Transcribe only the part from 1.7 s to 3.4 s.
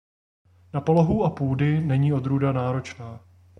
není odrůda náročná.